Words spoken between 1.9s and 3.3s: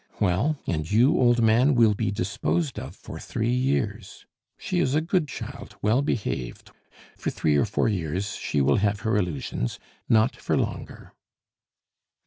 be disposed of for